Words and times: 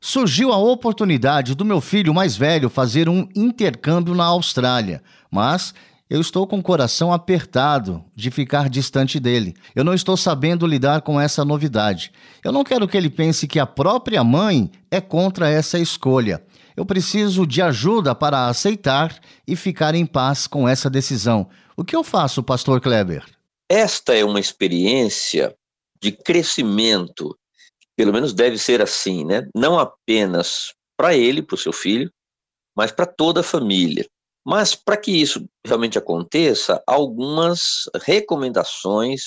Surgiu 0.00 0.52
a 0.52 0.58
oportunidade 0.58 1.54
do 1.54 1.64
meu 1.64 1.80
filho 1.80 2.14
mais 2.14 2.36
velho 2.36 2.68
fazer 2.68 3.08
um 3.08 3.28
intercâmbio 3.34 4.14
na 4.14 4.24
Austrália, 4.24 5.02
mas 5.30 5.74
eu 6.08 6.20
estou 6.20 6.46
com 6.46 6.58
o 6.58 6.62
coração 6.62 7.12
apertado 7.12 8.04
de 8.14 8.30
ficar 8.30 8.68
distante 8.68 9.18
dele. 9.18 9.54
Eu 9.74 9.82
não 9.82 9.92
estou 9.92 10.16
sabendo 10.16 10.64
lidar 10.64 11.02
com 11.02 11.20
essa 11.20 11.44
novidade. 11.44 12.12
Eu 12.44 12.52
não 12.52 12.62
quero 12.62 12.86
que 12.86 12.96
ele 12.96 13.10
pense 13.10 13.48
que 13.48 13.58
a 13.58 13.66
própria 13.66 14.22
mãe 14.22 14.70
é 14.88 15.00
contra 15.00 15.50
essa 15.50 15.78
escolha. 15.80 16.40
Eu 16.76 16.86
preciso 16.86 17.44
de 17.44 17.60
ajuda 17.60 18.14
para 18.14 18.46
aceitar 18.46 19.18
e 19.48 19.56
ficar 19.56 19.96
em 19.96 20.06
paz 20.06 20.46
com 20.46 20.68
essa 20.68 20.88
decisão. 20.88 21.48
O 21.76 21.82
que 21.82 21.96
eu 21.96 22.04
faço, 22.04 22.42
Pastor 22.42 22.80
Kleber? 22.80 23.24
Esta 23.68 24.14
é 24.14 24.24
uma 24.24 24.38
experiência 24.38 25.56
de 26.00 26.12
crescimento 26.12 27.36
pelo 27.96 28.12
menos 28.12 28.32
deve 28.32 28.58
ser 28.58 28.82
assim, 28.82 29.24
né? 29.24 29.48
Não 29.54 29.78
apenas 29.78 30.74
para 30.96 31.14
ele, 31.14 31.42
para 31.42 31.54
o 31.54 31.58
seu 31.58 31.72
filho, 31.72 32.10
mas 32.76 32.92
para 32.92 33.06
toda 33.06 33.40
a 33.40 33.44
família. 33.44 34.06
Mas 34.44 34.74
para 34.74 34.96
que 34.96 35.10
isso 35.10 35.44
realmente 35.66 35.98
aconteça, 35.98 36.80
algumas 36.86 37.90
recomendações 38.02 39.22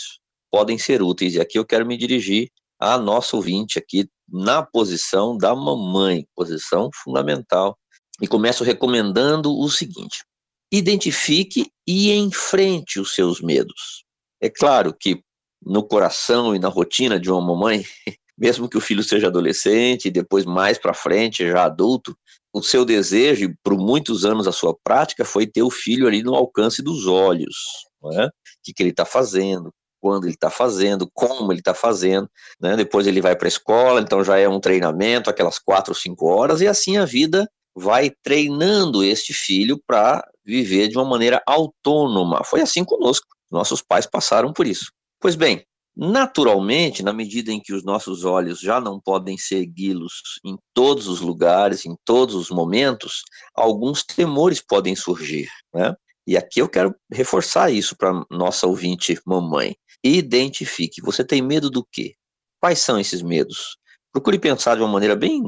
podem 0.51 0.77
ser 0.77 1.01
úteis. 1.01 1.35
E 1.35 1.41
aqui 1.41 1.59
eu 1.59 1.65
quero 1.65 1.85
me 1.85 1.97
dirigir 1.97 2.49
à 2.79 2.97
nossa 2.97 3.35
ouvinte 3.35 3.77
aqui 3.77 4.07
na 4.31 4.63
posição 4.63 5.37
da 5.37 5.53
mamãe, 5.55 6.25
posição 6.35 6.89
fundamental. 7.03 7.77
E 8.21 8.27
começo 8.27 8.63
recomendando 8.63 9.51
o 9.57 9.69
seguinte: 9.69 10.23
identifique 10.71 11.71
e 11.87 12.13
enfrente 12.13 12.99
os 12.99 13.13
seus 13.13 13.41
medos. 13.41 14.05
É 14.41 14.49
claro 14.49 14.93
que 14.97 15.21
no 15.61 15.83
coração 15.83 16.55
e 16.55 16.59
na 16.59 16.69
rotina 16.69 17.19
de 17.19 17.29
uma 17.29 17.41
mamãe, 17.41 17.83
mesmo 18.39 18.69
que 18.69 18.77
o 18.77 18.81
filho 18.81 19.03
seja 19.03 19.27
adolescente 19.27 20.09
depois 20.09 20.45
mais 20.45 20.77
para 20.77 20.93
frente, 20.93 21.45
já 21.45 21.65
adulto, 21.65 22.17
o 22.53 22.63
seu 22.63 22.85
desejo, 22.85 23.53
por 23.63 23.77
muitos 23.77 24.25
anos 24.25 24.47
a 24.47 24.51
sua 24.51 24.75
prática, 24.83 25.25
foi 25.25 25.45
ter 25.45 25.61
o 25.61 25.69
filho 25.69 26.07
ali 26.07 26.23
no 26.23 26.33
alcance 26.33 26.81
dos 26.81 27.05
olhos. 27.05 27.55
Né? 28.01 28.27
O 28.27 28.31
que, 28.63 28.73
que 28.73 28.81
ele 28.81 28.89
está 28.91 29.05
fazendo, 29.05 29.71
quando 29.99 30.23
ele 30.23 30.33
está 30.33 30.49
fazendo, 30.49 31.09
como 31.13 31.51
ele 31.51 31.59
está 31.59 31.73
fazendo. 31.73 32.29
Né? 32.59 32.75
Depois 32.75 33.05
ele 33.05 33.21
vai 33.21 33.35
para 33.35 33.47
a 33.47 33.49
escola, 33.49 34.01
então 34.01 34.23
já 34.23 34.37
é 34.37 34.47
um 34.47 34.59
treinamento, 34.59 35.29
aquelas 35.29 35.59
quatro 35.59 35.93
cinco 35.93 36.27
horas, 36.27 36.61
e 36.61 36.67
assim 36.67 36.97
a 36.97 37.05
vida 37.05 37.47
vai 37.75 38.11
treinando 38.23 39.03
este 39.03 39.33
filho 39.33 39.79
para 39.85 40.25
viver 40.43 40.87
de 40.87 40.97
uma 40.97 41.05
maneira 41.05 41.41
autônoma. 41.45 42.43
Foi 42.43 42.61
assim 42.61 42.83
conosco. 42.83 43.27
Nossos 43.51 43.81
pais 43.81 44.05
passaram 44.05 44.53
por 44.53 44.65
isso. 44.65 44.91
Pois 45.19 45.35
bem, 45.35 45.63
Naturalmente, 46.01 47.03
na 47.03 47.11
medida 47.11 47.51
em 47.51 47.59
que 47.59 47.73
os 47.73 47.83
nossos 47.83 48.23
olhos 48.23 48.61
já 48.61 48.79
não 48.79 49.01
podem 49.01 49.37
segui-los 49.37 50.39
em 50.45 50.57
todos 50.73 51.09
os 51.09 51.19
lugares, 51.19 51.85
em 51.85 51.93
todos 52.05 52.35
os 52.35 52.49
momentos, 52.49 53.21
alguns 53.53 54.01
temores 54.05 54.61
podem 54.61 54.95
surgir, 54.95 55.49
né? 55.73 55.93
E 56.25 56.37
aqui 56.37 56.61
eu 56.61 56.69
quero 56.69 56.95
reforçar 57.11 57.69
isso 57.69 57.97
para 57.97 58.23
nossa 58.31 58.65
ouvinte 58.65 59.19
mamãe. 59.25 59.75
Identifique. 60.01 61.01
Você 61.01 61.21
tem 61.21 61.41
medo 61.41 61.69
do 61.69 61.85
quê? 61.91 62.15
Quais 62.61 62.79
são 62.79 62.97
esses 62.97 63.21
medos? 63.21 63.75
Procure 64.13 64.39
pensar 64.39 64.75
de 64.75 64.81
uma 64.81 64.87
maneira 64.87 65.17
bem 65.17 65.43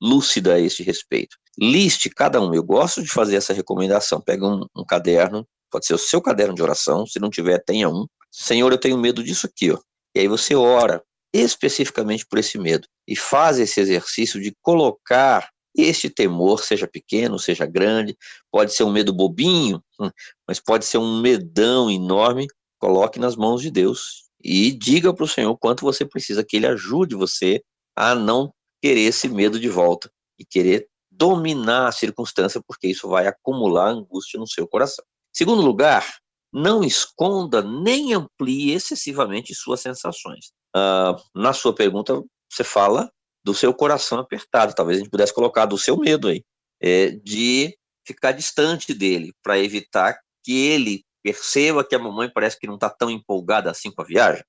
lúcida 0.00 0.54
a 0.54 0.58
este 0.58 0.82
respeito. 0.82 1.36
Liste 1.56 2.10
cada 2.10 2.40
um. 2.40 2.52
Eu 2.52 2.64
gosto 2.64 3.00
de 3.04 3.08
fazer 3.08 3.36
essa 3.36 3.52
recomendação. 3.52 4.20
Pega 4.20 4.44
um, 4.48 4.66
um 4.74 4.84
caderno, 4.84 5.46
pode 5.70 5.86
ser 5.86 5.94
o 5.94 5.98
seu 5.98 6.20
caderno 6.20 6.56
de 6.56 6.62
oração. 6.62 7.06
Se 7.06 7.20
não 7.20 7.30
tiver, 7.30 7.62
tenha 7.64 7.88
um. 7.88 8.04
Senhor, 8.32 8.72
eu 8.72 8.78
tenho 8.78 8.98
medo 8.98 9.22
disso 9.22 9.46
aqui, 9.46 9.70
ó. 9.70 9.78
E 10.14 10.20
aí 10.20 10.28
você 10.28 10.54
ora 10.54 11.02
especificamente 11.32 12.26
por 12.26 12.38
esse 12.38 12.58
medo 12.58 12.86
e 13.08 13.16
faz 13.16 13.58
esse 13.58 13.80
exercício 13.80 14.40
de 14.40 14.54
colocar 14.60 15.48
este 15.74 16.10
temor, 16.10 16.62
seja 16.62 16.86
pequeno, 16.86 17.38
seja 17.38 17.64
grande, 17.64 18.16
pode 18.50 18.74
ser 18.74 18.84
um 18.84 18.92
medo 18.92 19.12
bobinho, 19.12 19.82
hum, 19.98 20.10
mas 20.46 20.60
pode 20.60 20.84
ser 20.84 20.98
um 20.98 21.20
medão 21.20 21.90
enorme, 21.90 22.46
coloque 22.78 23.18
nas 23.18 23.36
mãos 23.36 23.62
de 23.62 23.70
Deus 23.70 24.24
e 24.44 24.72
diga 24.72 25.14
para 25.14 25.24
o 25.24 25.28
Senhor 25.28 25.56
quanto 25.56 25.82
você 25.82 26.04
precisa 26.04 26.44
que 26.44 26.56
Ele 26.56 26.66
ajude 26.66 27.14
você 27.14 27.62
a 27.96 28.14
não 28.14 28.52
querer 28.82 29.02
esse 29.02 29.28
medo 29.28 29.58
de 29.58 29.68
volta 29.68 30.10
e 30.38 30.44
querer 30.44 30.86
dominar 31.10 31.88
a 31.88 31.92
circunstância, 31.92 32.60
porque 32.66 32.88
isso 32.88 33.08
vai 33.08 33.26
acumular 33.26 33.90
angústia 33.90 34.40
no 34.40 34.46
seu 34.46 34.66
coração. 34.66 35.04
Segundo 35.32 35.62
lugar, 35.62 36.04
não 36.52 36.84
esconda 36.84 37.62
nem 37.62 38.12
amplie 38.12 38.72
excessivamente 38.72 39.54
suas 39.54 39.80
sensações. 39.80 40.52
Uh, 40.76 41.16
na 41.34 41.52
sua 41.52 41.74
pergunta, 41.74 42.22
você 42.50 42.62
fala 42.62 43.10
do 43.44 43.54
seu 43.54 43.72
coração 43.74 44.18
apertado, 44.18 44.74
talvez 44.74 44.98
a 44.98 45.00
gente 45.00 45.10
pudesse 45.10 45.34
colocar 45.34 45.66
do 45.66 45.78
seu 45.78 45.96
medo 45.96 46.28
aí, 46.28 46.44
é, 46.80 47.10
de 47.10 47.76
ficar 48.06 48.32
distante 48.32 48.94
dele, 48.94 49.32
para 49.42 49.58
evitar 49.58 50.18
que 50.44 50.52
ele 50.52 51.04
perceba 51.22 51.84
que 51.84 51.94
a 51.94 51.98
mamãe 51.98 52.30
parece 52.32 52.58
que 52.58 52.66
não 52.66 52.74
está 52.74 52.90
tão 52.90 53.10
empolgada 53.10 53.70
assim 53.70 53.90
com 53.90 54.02
a 54.02 54.04
viagem, 54.04 54.44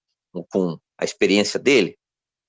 com 0.50 0.78
a 0.98 1.06
experiência 1.06 1.60
dele. 1.60 1.96